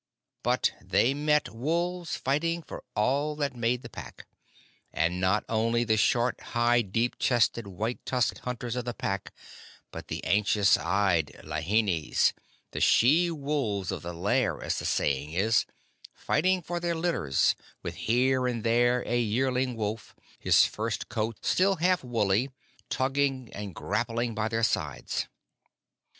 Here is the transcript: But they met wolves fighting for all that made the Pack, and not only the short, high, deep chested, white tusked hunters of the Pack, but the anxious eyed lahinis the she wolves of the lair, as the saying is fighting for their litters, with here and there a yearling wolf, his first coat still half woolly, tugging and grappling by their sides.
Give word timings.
But 0.41 0.71
they 0.81 1.13
met 1.13 1.49
wolves 1.53 2.15
fighting 2.15 2.63
for 2.63 2.83
all 2.95 3.35
that 3.35 3.55
made 3.55 3.83
the 3.83 3.87
Pack, 3.89 4.25
and 4.91 5.21
not 5.21 5.43
only 5.47 5.83
the 5.83 5.95
short, 5.95 6.41
high, 6.41 6.81
deep 6.81 7.19
chested, 7.19 7.67
white 7.67 8.03
tusked 8.03 8.39
hunters 8.39 8.75
of 8.75 8.83
the 8.85 8.95
Pack, 8.95 9.31
but 9.91 10.07
the 10.07 10.23
anxious 10.23 10.75
eyed 10.75 11.39
lahinis 11.43 12.33
the 12.71 12.81
she 12.81 13.29
wolves 13.29 13.91
of 13.91 14.01
the 14.01 14.11
lair, 14.11 14.59
as 14.59 14.79
the 14.79 14.85
saying 14.85 15.33
is 15.33 15.67
fighting 16.15 16.63
for 16.63 16.79
their 16.79 16.95
litters, 16.95 17.53
with 17.83 17.93
here 17.93 18.47
and 18.47 18.63
there 18.63 19.03
a 19.05 19.19
yearling 19.21 19.75
wolf, 19.75 20.15
his 20.39 20.65
first 20.65 21.09
coat 21.09 21.45
still 21.45 21.75
half 21.75 22.03
woolly, 22.03 22.49
tugging 22.89 23.51
and 23.53 23.75
grappling 23.75 24.33
by 24.33 24.47
their 24.47 24.63
sides. 24.63 25.27